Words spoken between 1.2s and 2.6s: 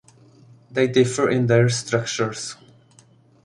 in their structures.